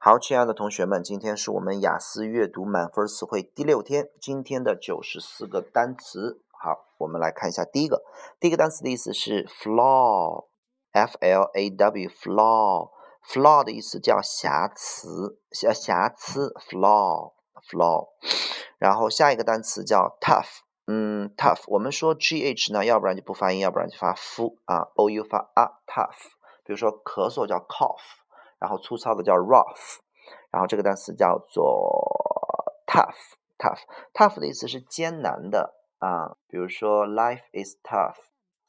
[0.00, 6.40] 好，亲爱的同学们，今天是我们雅思阅读满分词汇第六天，今天的九十四个单词。
[6.52, 8.04] 好，我们来看一下第一个，
[8.38, 18.10] 第一个单词的意思是 flaw，f l a w，flaw，flaw 的意思叫瑕疵，瑕瑕疵，flaw，flaw。
[18.78, 26.36] 然后下一个单词叫 tough，嗯，tough，我们说 g h 呢，要不然就不发音，要不然就发 f 啊，o u 发 a，tough。
[26.62, 27.98] 比如说咳嗽叫 cough，
[28.58, 29.98] 然后粗糙的叫 rough，
[30.50, 36.36] 然后这个单词叫做 tough，tough，tough 的意思是艰难的啊。
[36.48, 38.16] 比如说 life is tough，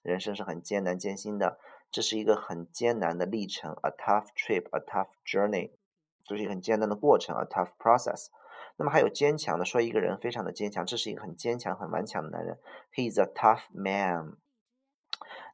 [0.02, 1.60] 人生是很艰难艰辛的，
[1.92, 5.72] 这是一个很艰难的历程，a tough trip，a tough journey，
[6.24, 8.28] 这是一个很艰难的过程，a tough process。
[8.76, 12.60] 那么还有坚强的，说一个人非常的坚强，这是一个很坚强、很顽强的男人
[12.94, 14.38] ，he is a tough man。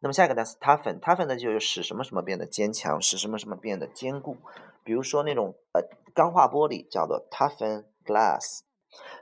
[0.02, 4.38] 那么下一个单词 toughen，toughen 呢就是使什么什么变得坚强，使什么什么变得坚固。
[4.84, 5.81] 比如说那种呃
[6.13, 8.59] 钢化玻璃叫做 toughen glass。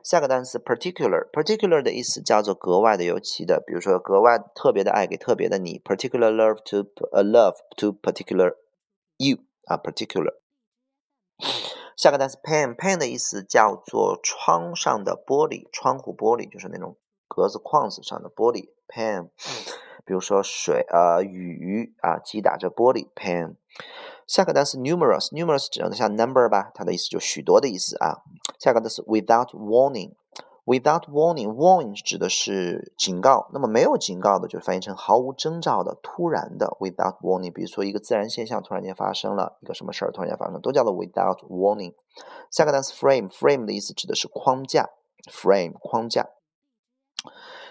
[0.03, 3.63] 下个单词 particular，particular 的意思叫做格外的、尤其的。
[3.65, 8.55] 比如说格外特别的爱给特别的你，particular love to a love to particular
[9.17, 10.35] you 啊 particular。
[11.95, 19.29] 下个单词 pane，pane 的意思叫做窗上的玻璃，窗户玻璃就是那种格子框子上的玻璃 pane。
[20.05, 23.55] 比如说水呃雨啊击打着玻璃 pan，
[24.27, 28.23] 下个单词 numerous，numerous 指的像 number 吧，它的意思就许多的意思啊。
[28.59, 37.51] 下个单词 without warning，without warning，warning 指的是警告，那么没有警告的就翻译成毫无征兆的、突然的 without warning。
[37.51, 41.93] 比如说一个自然现象突然间发生了一个什么事儿突然间发生，都叫做 without warning。
[42.51, 44.89] 下个单词 frame，frame 的意思指的是框架
[45.29, 46.29] ，frame 框架。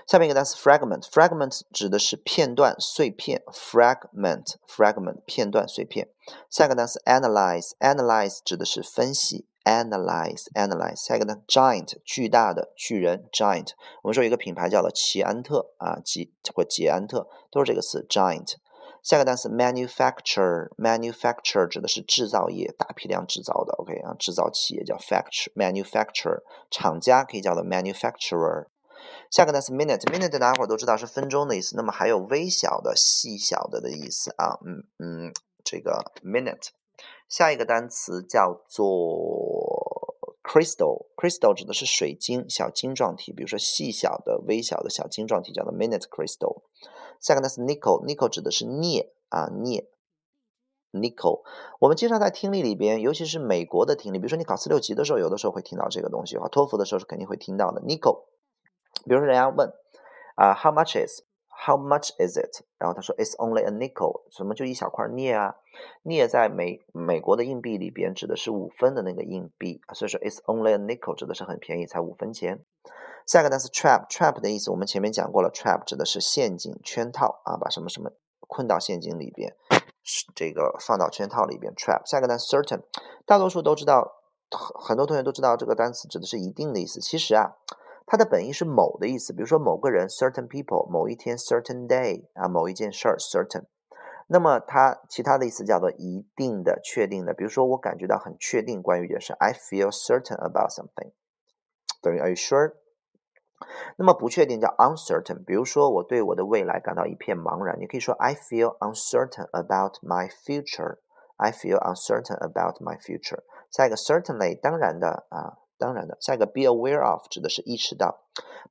[0.06, 3.42] 下面一个单词 fragment，fragment 指的是片段、碎片。
[3.52, 6.08] fragment，fragment 片段、碎片。
[6.50, 9.46] 下一个单词 analyze，analyze 指的是分析。
[9.64, 10.96] analyze，analyze。
[10.96, 13.28] 下一个呢 giant，巨大的巨人。
[13.32, 13.68] giant，
[14.02, 18.56] 我们说一个品牌叫做奇安特啊，吉或捷安特都是这个词 giant。
[19.04, 23.72] 下一个单词 manufacture，manufacture 指的是制造业，大批量制造的。
[23.74, 28.66] OK 啊，制造企业叫 factory，manufacture 厂家可以叫做 manufacturer。
[29.30, 35.32] 下个单词 minute，minute 大家伙都知道是分钟的意思，那么还有微小的、细小的的意思啊，嗯嗯，
[35.64, 36.68] 这个 minute。
[37.28, 46.64] 下一个单词叫做 crystal，crystal 指的是水晶、小晶状体，比如说细小的、微小的小晶状体叫做 minute crystal。
[47.18, 49.88] 下个单词 nickel，nickel 指的是镍啊，镍
[50.92, 51.42] ，nickel。
[51.80, 58.24] 我们经常在听力里边，尤其是美国的听力，比如说你考四六级的时候，有的时候会听到这个东西，哈，托福的时候是肯定会听到的 nickel。
[59.04, 59.72] 比如说，人家问
[60.36, 62.64] 啊，How much is？How much is it？
[62.78, 64.22] 然后他说，It's only a nickel。
[64.30, 65.54] 什么就一小块镍啊？
[66.02, 72.64] 镍在美美国的硬币里边指的是五分的那个硬币，所以说 It's only a nickel 指的是很便宜，才五分钱。
[73.26, 78.10] 下一个单词 trap，trap 的意思我们前面讲过了，trap 指的是陷阱、圈套啊，把什么什么
[78.48, 79.54] 困到陷阱里边，
[80.34, 81.72] 这个放到圈套里边。
[81.74, 82.02] trap。
[82.04, 82.80] 下一个单词 certain，
[83.24, 84.16] 大多数都知道，
[84.50, 87.00] 很多同学都知道这个单词指的是一定的意思。
[87.00, 87.56] 其实啊。
[88.06, 93.64] 它的本意是某的意思，比如说某个人 certain people，某一天 certain day 啊，某一件事儿 certain。
[94.26, 97.34] 那么它其他的意思叫做一定的、确定的。
[97.34, 101.12] 比如说我感觉到很确定关于一件事，I feel certain about something，
[102.00, 102.74] 等于 Are you sure？
[103.96, 105.44] 那么不确定叫 uncertain。
[105.44, 110.98] 比如说我对我的未来感到一片茫然，你可以说 I feel uncertain about my future。
[111.36, 113.40] I feel uncertain about my future。
[113.70, 115.61] 下一个 certainly，当然的啊。
[115.82, 118.20] 当然的，下一个 be aware of 指的是意识到，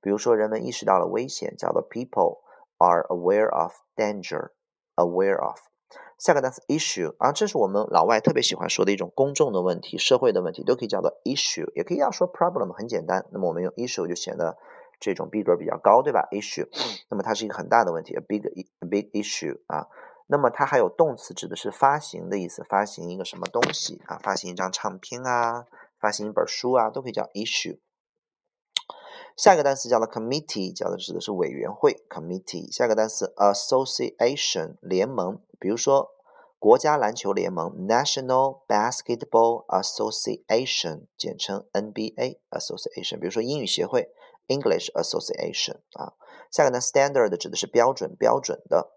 [0.01, 2.39] 比如说人们意识到了危险，叫做 people
[2.77, 5.59] are aware of danger，aware of。
[6.17, 13.25] 下个单词 issue 啊，这是我们老外特别喜欢说的一种公众的问题、社会的问题，都可以叫做 issue，也可以要说 problem，很简单。
[13.31, 14.55] 那么我们用 issue 就显得
[15.01, 16.69] 这种逼格比较高，对吧？issue，
[17.09, 18.41] 那么它是一个很大的问题，a big
[18.79, 19.87] big issue 啊。
[20.27, 24.17] 那么它还有动词，指的是发行的意思，发行一个什么东西啊？
[24.23, 25.65] 发行一张唱片啊？
[26.01, 27.79] 发行一本书啊，都可以叫 issue。
[29.37, 32.69] 下一个单词叫做 committee，叫的指的是委员会 committee。
[32.75, 36.09] 下一个单词 association 联盟，比如说
[36.59, 43.19] 国家篮球联盟 National Basketball Association，简称 NBA Association。
[43.19, 44.09] 比如说英语协会
[44.47, 46.13] English Association 啊。
[46.51, 48.91] 下个单词 standard 指的是标准，标准的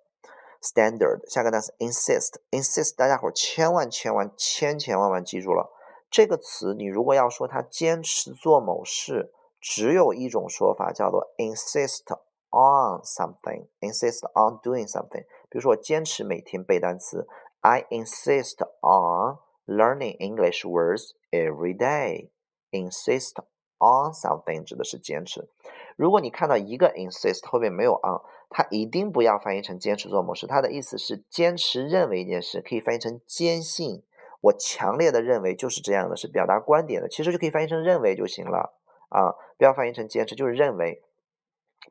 [0.60, 1.30] standard。
[1.30, 5.70] 下个单词 insist，insist 大家伙千万千万千千万万记住了。
[6.14, 12.04] 这个词，你如果要说他坚持做某事，只有一种说法，叫做 insist
[12.52, 15.24] on something，insist on doing something。
[15.50, 17.26] 比如说，我坚持每天背单词
[17.62, 22.30] ，I insist on learning English words every day.
[22.70, 23.42] Insist
[23.80, 25.48] on something 指的是坚持。
[25.96, 30.46] 如果你看到一个 insist 后面没有 on，它一定不要翻译成坚持做某事。
[30.46, 34.04] 它的意思是坚持认为一件事，可以翻译成坚信。
[34.44, 38.74] 我强烈的认为就是这样的，是表达观点的，其实就可以翻译成认为就行了
[39.08, 41.02] 啊，不要翻译成坚持，就是认为。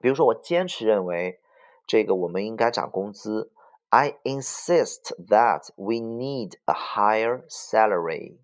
[0.01, 1.39] 比如说，我坚持认为
[1.87, 3.51] 这个我们应该涨工资。
[3.89, 8.37] I insist that we need a higher salary.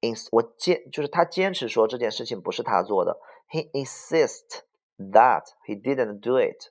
[0.00, 3.18] ins 我坚就是他坚持说这件事情不是他做的。
[3.50, 4.60] He insists
[4.96, 6.70] that he didn't do it.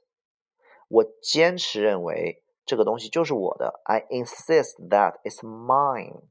[0.87, 3.81] 我坚持认为这个东西就是我的。
[3.83, 6.21] I insist that it's mine.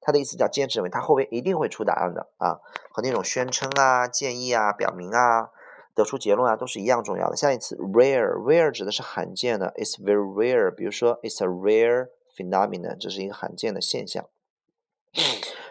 [0.00, 2.60] 他的意思叫坚持认为，他后边一定会出答案的啊，
[2.90, 5.50] 和那种宣称啊、建议啊、表明啊、
[5.94, 7.36] 得出结论啊，都是一样重要的。
[7.36, 10.70] 下一次，rare，rare 指的是罕见的，it's very rare。
[10.74, 14.24] 比如说，it's a rare phenomenon，这是一个罕见的现象。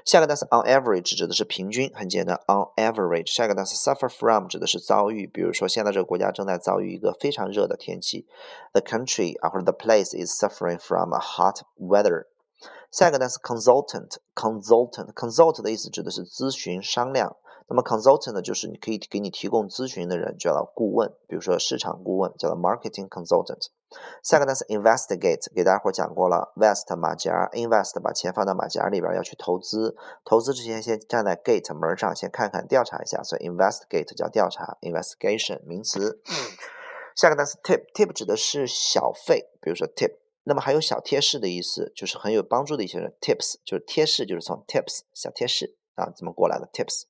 [0.04, 3.30] 下个单词 on average 指的是平均，很简单，on average。
[3.30, 8.26] 下个单词 suffer from 指的是遭遇，比如说现在这个国家正在遭遇一个非常热的天气
[8.72, 12.28] ，the country 啊或者 the place is suffering from a hot weather。
[12.92, 17.36] 下一个单词 consultant，consultant，consult 的意思指的是咨询、商量。
[17.70, 23.68] 那么 consultant 呢，就是你可以给你提供咨询的人，叫做顾问，比如说市场顾问，叫做 marketing consultant。
[24.24, 36.22] 下个单词 investigate，给大家伙讲过了，vest 马甲，invest 把钱放到马甲里边要去投资，投资之前先站在 gate 门上，先看看调查一下，所以 investigate 叫调查，investigation 名词。
[37.18, 40.14] 下个单词 tip，tip 指的是小费，比如说 tip。
[40.48, 47.04] 那么还有小贴士的意思，就是很有帮助的一些人，tips 就是贴士，就是从 tips 小贴士啊怎么过来的 tips，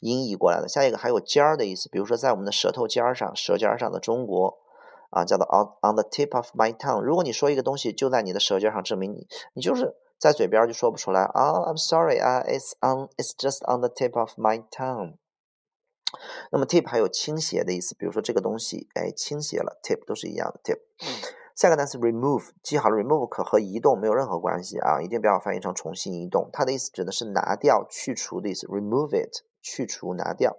[0.00, 0.68] 音译过来的。
[0.68, 4.58] 下一个还有尖儿的意思，比如说在我们的舌头尖儿上，舌尖上的中国
[5.10, 7.00] 啊，叫做 on on the tip of my tongue。
[7.00, 11.52] 如果你说一个东西就在你的舌尖上，证明你你就是在嘴边就说不出来啊。
[11.60, 15.18] I'm sorry 啊，it's on it's just on the tip of my tongue。
[16.50, 20.80] 那么 tip 还有倾斜的意思，比如说这个东西哎倾斜了，tip 都是一样的 tip。
[21.54, 30.56] 下个单词 remove，记好了，remove 可和移动没有任何关系啊，一定不要翻译成重新移动，它的意思指的是拿掉、去除的意思，remove it，去除、拿掉。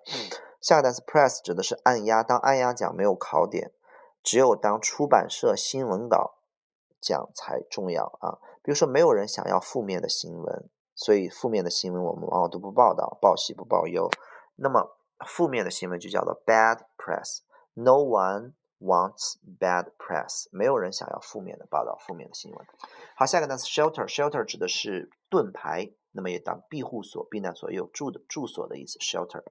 [0.62, 3.72] 下个单词 press 指的是按压，当按压讲没有考点，
[4.22, 6.36] 只有当出版社新闻稿
[7.02, 8.38] 讲才重要啊。
[8.62, 14.10] 比如说，没有人想要负面的新闻，所以负面的新闻我们往往都不报道，报喜不报忧。
[14.56, 18.52] 那么负面的新闻就叫做 bad press，no one。
[18.84, 22.66] Wants bad press，没有人想要负面的报道、负面的新闻。
[23.16, 29.00] 好，下一个单词 shelter，shelter 指的是盾牌，那么也当庇护所、避难所，也有住的住所的意思。
[29.00, 29.42] shelter。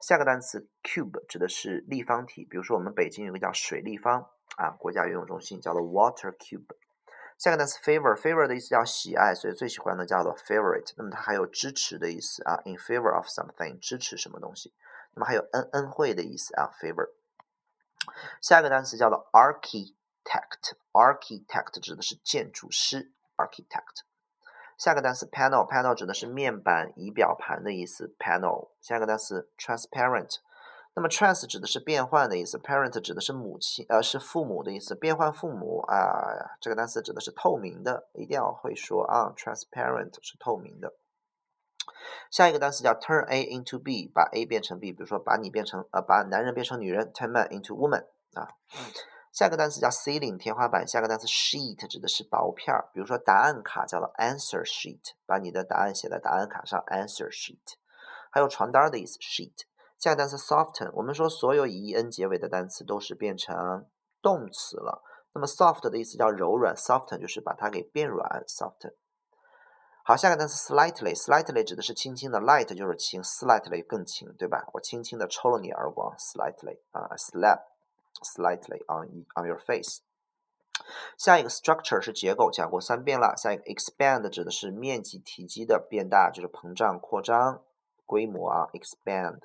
[0.00, 6.76] 下个单词 cube 指的是立方体，比如说我们北京有个叫水立方啊，国家游泳中心叫做 water cube。
[7.36, 10.92] 下个单词 favor，favor 的意思叫喜爱，所以最喜欢的叫做 favorite。
[10.96, 14.72] 那么它还有支持的意思啊，in favor of something，支持什么东西。
[15.14, 17.10] 那么还有恩恩惠的意思啊，favor。
[18.40, 24.02] 下一个单词叫做 architect，architect 指的是建筑师，architect。
[24.78, 28.70] 下个单词 panel，panel 指的是面板、仪表盘的意思，panel。
[28.80, 30.36] 下个单词 transparent，
[30.94, 36.56] 那么 trans 指的是变换的意思，parent 指的是母亲，呃，是父母的意思，变换父母啊。
[36.60, 40.94] 这个单词指的是透明的，一定要会说啊，transparent 是透明的。
[42.30, 48.48] 下一个单词叫 turn A into B，把 A 变成 B，比如说把你变成呃把男人变成女人，turn man into woman 啊。
[49.32, 57.76] 下一个单词叫 ceiling 天花板，下个单词 sheet 指的是薄片儿，比如说答案卡叫做 answer sheet，把你的答案写在答案卡上 answer sheet。
[58.32, 59.52] 还有床单的意思 sheet。
[59.98, 63.86] 下个单词 soften，我们说所有以 en 结尾的单词都是变成
[64.22, 65.02] 动词了，
[65.34, 68.94] 那么 soft 的意思叫柔软，soften 就是把它给变软，soften。
[70.02, 74.66] 好，下个单词 slightly，slightly 指的是轻轻的，light 就是轻，slightly 更轻，对吧？
[74.72, 77.60] 我轻轻的抽了你耳光，slightly 啊，slap
[78.22, 80.00] slightly on on your face。
[81.16, 83.36] 下一个 structure 是结构，讲过三遍了。
[83.36, 87.62] 下一个 expand 指的是面积、体积的变大，就是膨胀、扩张、
[88.06, 89.38] 规模啊，expand。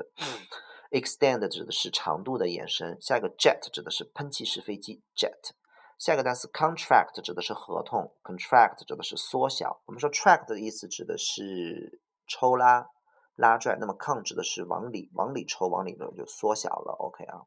[0.92, 2.98] extend 指的是长度的延伸。
[3.02, 5.52] 下一个 jet 指的是喷气式飞机，jet。
[5.98, 9.82] 下一个单词 contract 指的是合同，contract 指的是缩小。
[9.86, 12.90] 我们说 track 的意思指的是抽拉、
[13.36, 16.94] 拉拽，那么 con 指的是往里、往里抽、往里头就缩小了。
[17.00, 17.42] OK 啊，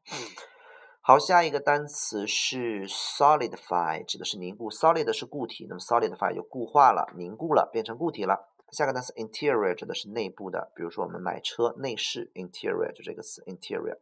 [1.01, 4.71] 好，下一个单词是 solidify，指的是凝固。
[4.71, 8.49] solid 是固体，那么 solidify 就固化了、凝固了，变成固体了。
[8.71, 13.97] 下个单词 interior 指的是内部的，比如说我们买车内饰，interior 就这个词 interior。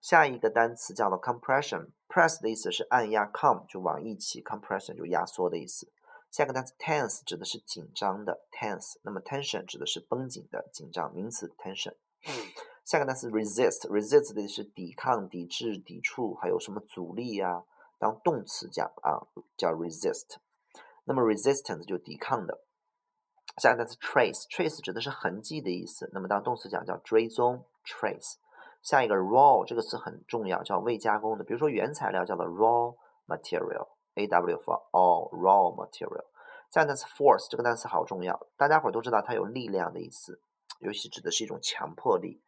[0.00, 5.92] 下一个单词叫做 compression，press 的意思是按压，com 就往一起，compression 就压缩的意思。
[6.32, 11.94] 下个单词 tense 指的是紧张的，tense，那么 tension 指的是绷紧的紧张，名词 tension。
[12.86, 17.64] 下个单词 resist，resist 的是抵抗、抵制、抵触，还有什么阻力呀？
[17.98, 20.36] 当动词讲啊，叫 resist。
[21.04, 22.64] 那么 resistance 就抵抗的。
[23.58, 28.36] 下个单词 trace，trace 指的是痕迹的意思，那么当动词讲叫追踪 trace。
[28.80, 32.96] 下一个 raw 这个词很重要，叫未加工的，比如说原材料叫做 raw
[33.28, 36.24] material，A A W for all raw material。
[36.70, 40.40] 下单词 force 这个单词好重要，大家伙都知道它有力量的意思，
[40.78, 42.40] 尤其指的是一种强迫力，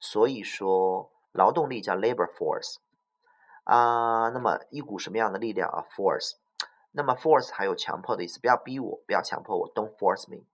[0.00, 2.78] 所以说劳动力叫 labor force
[3.64, 4.30] 啊。
[4.30, 6.36] 那么一股什么样的力量啊？force。
[6.90, 10.44] 那么 force 还有强迫的意思，不要逼我，不要强迫我，don't force me。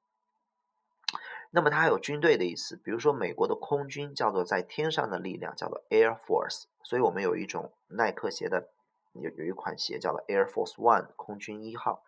[1.50, 6.64] 那么它还有军队的意思，比如说美国的空军叫做在天上的力量，叫做 Air Force。
[6.83, 8.68] 所以我们有一种耐克鞋的，
[9.14, 12.04] 有有一款鞋叫做 Air Force One，空军一号。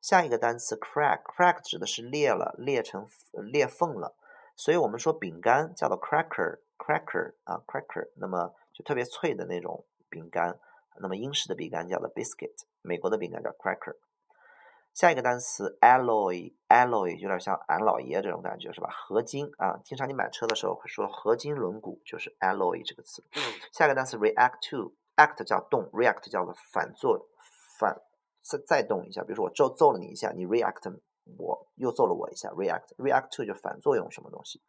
[0.00, 3.06] 下一个单词 crack，crack 指的是裂了，裂成
[3.52, 4.16] 裂缝了。
[4.56, 10.58] 所以我们说饼干叫做 cracker，cracker 啊 cracker，那么就特别脆的那种饼干。
[11.02, 13.96] 那么英式的饼干叫做 biscuit，美国的饼干叫 cracker。
[14.92, 18.90] 下一个单词 alloy，alloy 有点像俺老爷这种感觉是吧？
[18.90, 23.24] 合金啊，经常你买车的时候会说合金轮毂，就是 alloy 这个词。
[23.72, 24.90] 下一个单词 react
[25.20, 27.28] act 叫动，react 叫做反作
[27.78, 28.00] 反
[28.42, 30.98] 再再动一下，比如说我揍揍了你一下，你 react
[31.36, 34.62] 我又揍了我一下，react，react to 就反作用什么东西。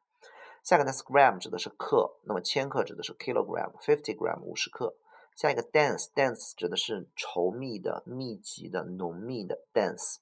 [0.64, 4.96] 下个单词 gram 指的是克，那么千克指的是 kilogram，fifty gram 五十克。
[5.36, 10.18] 下一个 dense，dense 指的是稠密的、密集的、浓密的 dense。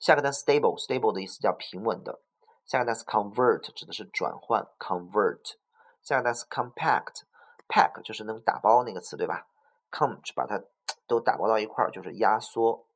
[0.00, 2.22] 下个单词 stable，stable 的意思叫平稳的。
[2.64, 5.56] 下个单词 convert 指的是转换，convert。
[6.02, 7.22] 下个单词 compact
[7.68, 9.46] Pack 就是能打包那个词对吧
[9.90, 10.62] ？come 把它
[11.06, 12.86] 都打包到一块儿就是压缩，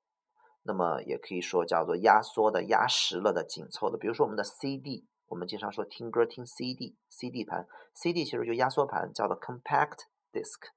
[0.62, 3.98] 那么也可以说叫做压缩的、压实了的、紧凑的。
[3.98, 10.00] 比如说我们的 CD，我们经常说听歌听 CD，CD 盘，CD 其实就压缩盘，叫做 compact
[10.32, 10.70] disc。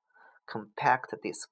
[0.47, 1.47] Compact disc，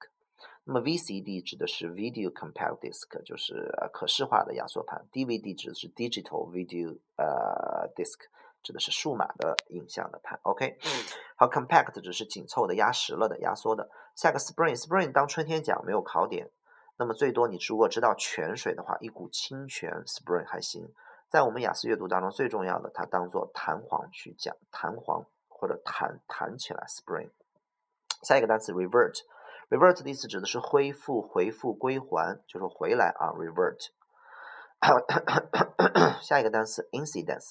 [0.64, 5.06] 那么 VCD 指的是 Video Compact Disc，就是可视化的压缩盘。
[5.10, 8.18] DVD 指的是 Digital Video 呃 Disc，
[8.62, 10.38] 指的是数码的影像的盘。
[10.42, 10.78] OK，
[11.36, 13.90] 好，Compact 只是紧凑的、压实了的、压缩的。
[14.14, 16.50] 下个 Spring，Spring 当春天讲没有考点，
[16.96, 20.92] 那么最多你如果知道泉水的话，一股清泉，Spring 还行。
[21.28, 27.30] 在我们雅思阅读当中，最重要的它当做弹簧去讲，弹簧或者弹弹起来，Spring。
[28.22, 33.30] 下一个单词 revert，revert 的意思指的是恢复、回复、归还，就是回来啊。
[33.32, 33.90] revert。
[36.20, 37.50] 下一个单词 incident，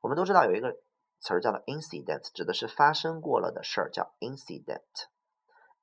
[0.00, 0.76] 我们都知道有一个
[1.20, 5.08] 词儿叫做 incident，指的是发生过了的事儿，叫 incident。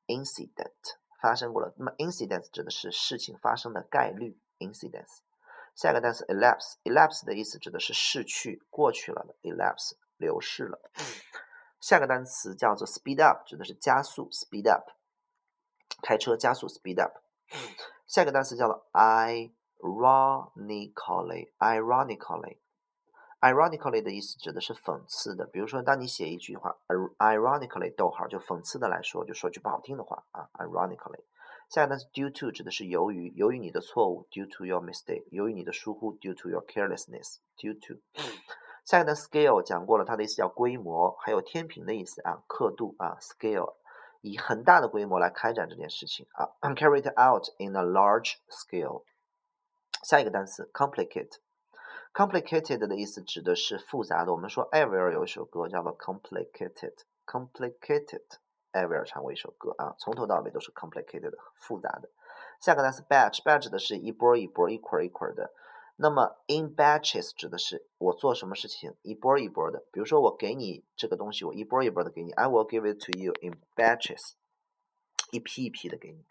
[0.07, 4.39] incident 发生过了，那么 incident 指的是事情发生的概率。
[4.59, 5.07] incident。
[5.75, 10.79] 下一个单词 elapse，elapse 的意思指的是逝去、过去了的 elapse，流逝了。
[11.81, 14.89] 下个单词叫做 speed up，指的是加速，speed up，
[16.01, 17.17] 开车加速，speed up。
[18.07, 18.87] 下一个单词叫做
[23.45, 25.45] ironically，ironically，ironically 的意思指的是讽刺的。
[25.45, 26.75] 比如说，当你写一句话
[27.19, 31.23] ，ironically，逗号就讽刺的来说，就说句不好听的话啊，ironically。
[31.69, 38.01] 下一个单词 due to 指的是由于，由于你的错误，due to your mistake，由于你的疏忽，due to your carelessness，due to。
[38.83, 43.75] 下一个单词 scale 讲过了，它的意思叫规模，还有天平的意思啊，刻度啊，scale
[44.21, 49.03] 以很大的规模来开展这件事情啊，carried out in a large scale。
[50.03, 50.69] 下一个单词
[52.15, 54.31] complicated 的意思指的是复杂的。
[54.31, 58.23] 我们说艾薇儿有一首歌叫做 complicated，complicated，
[58.71, 62.09] 艾薇儿唱过一首歌啊，从头到尾都是 complicated，复杂的。
[62.61, 65.51] 下个单词 batch，batch 的是一波一波，一捆一捆的。
[65.97, 74.35] 那么 in batches 指的是我做什么事情一波一波的，比如说我给你这个东西，我一波一波的给你，I will give it to you in batches，
[75.31, 76.25] 一批一批的给你。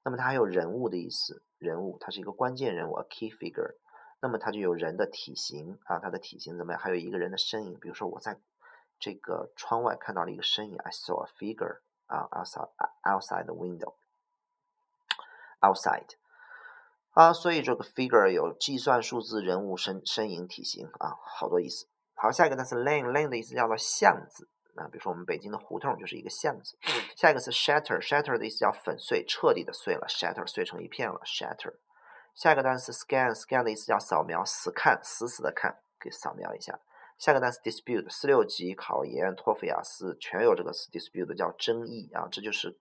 [0.03, 3.75] 那么它还有人物的意思，人物，它是一个关键人物，a key figure。
[4.19, 6.81] 那么它就有人的体型啊，它的体型怎么样？
[6.81, 8.39] 还有一个人的身影，比如说我在
[9.00, 12.69] 这个窗外看到了一个身影，I saw a figure 啊，outside
[13.03, 16.15] outside the window，outside
[17.11, 21.87] 啊，所以这个 figure 有计算数字、人物、身身影、体型啊，好多意思。
[22.15, 26.77] 好，下一个单词 lane，lane 的意思叫做巷子啊，比如说我们北京的胡同就是一个巷子。
[27.15, 31.73] 下一个是 shatter，shatter 的意思叫粉碎，彻底的碎了，shatter 碎成一片了，shatter。
[32.33, 36.79] 下一个单词 scan，scan 的意思叫扫描，死看，死死的看，给扫描一下。
[37.17, 42.77] 下个单词 dispute，四六级考研、托福、雅思全有这个词 dispute，叫争议啊，这就是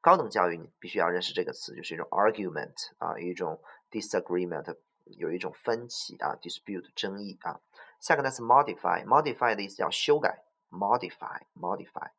[0.00, 7.60] 高等教育你必须要认识这个词，就是一种 argument 啊，一种 disagreement，有一种分歧啊，dispute 争议啊。
[8.00, 12.12] 下个单词 modify，modify 的意思叫修改，modify，modify。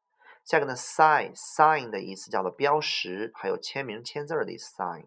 [0.44, 5.06] 下个呢，sign，sign 的意思叫做标识，还有签名签字的意思，sign。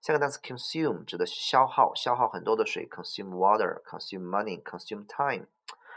[0.00, 5.46] 下个单词 consume 指的是消耗，消耗很多的水，consume water，consume money，consume time，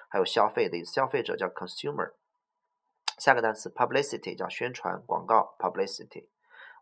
[0.09, 2.13] 还有消费的意思，消费者叫 consumer。
[3.17, 6.27] 下个单词 publicity 叫宣传广告，publicity，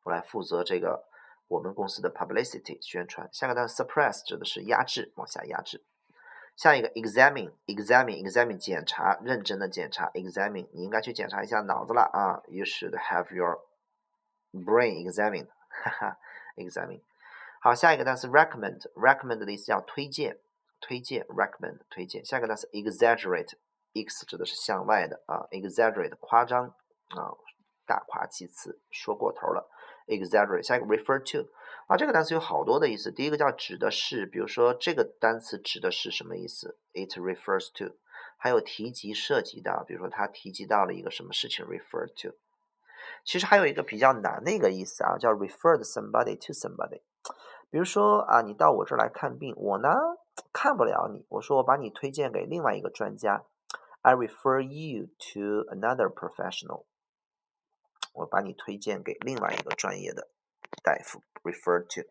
[0.03, 1.05] 我来负责这个
[1.47, 3.29] 我们公司的 publicity 宣传。
[3.31, 5.83] 下个单词 suppress 指的是压制，往下压制。
[6.55, 13.59] 下一个 examine，examine，examine 检查，认真的检查，examine 你应该去检查一下脑子了啊，you should have your
[14.53, 16.17] brain examined，哈哈。
[16.59, 17.01] examine，
[17.61, 20.39] 好，下一个单词 recommend，recommend 的意思叫推荐，
[20.79, 22.23] 推荐 recommend 推荐。
[22.23, 26.67] 下一个单词 exaggerate，ex 指的是向外的啊，exaggerate 夸张
[27.09, 27.33] 啊，
[27.85, 29.69] 大夸其词，说过头了。
[30.07, 31.49] exaggerate，下一个 refer to，
[31.87, 33.11] 啊，这个单词有好多的意思。
[33.11, 37.95] 第一个叫指的是，比如说这个单词指的是什么意思？It refers to，
[38.35, 42.35] 还有提及、涉及到，比如说他提及到了一个什么事情，refer to。
[43.23, 47.01] 其实还有一个比较难的一个意思啊，叫 referred somebody to somebody。
[47.69, 49.89] 比如说啊，你到我这儿来看病，我呢
[50.51, 53.43] 看不了你，我说我把你推荐给另外一个专家
[54.01, 56.85] ，I refer you to another professional。
[58.13, 60.29] 我把你推荐给另外一个专业的
[60.83, 62.09] 大夫，refer to。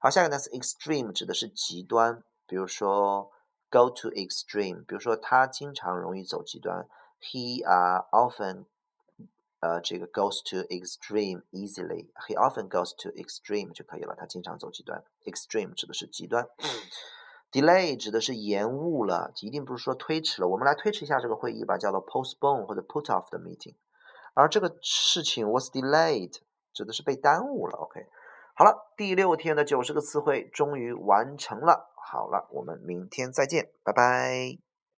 [0.00, 3.30] 好，下一个单词 extreme 指的是极端，比如说
[3.68, 6.88] go to extreme，比如说他经常容易走极端
[7.20, 8.64] ，he 啊 often。
[9.64, 12.10] 呃，这个 goes to extreme easily.
[12.28, 14.14] He often goes to extreme 就可以了。
[14.14, 15.02] 他经常走极端。
[15.24, 16.46] Extreme 指的是极端。
[17.50, 20.48] Delay 指的是延误了，一定不是说推迟了。
[20.48, 23.76] 我们来推迟一下这个会议吧，叫做 postpone 或者 put off the meeting。
[24.34, 26.34] 而这个事情 was delayed
[26.74, 27.78] 指的是被耽误了。
[27.78, 28.04] OK，
[28.54, 31.90] 好了，第六天的九十个词汇终于完成了。
[31.96, 34.73] 好了，我们明天再见，拜拜。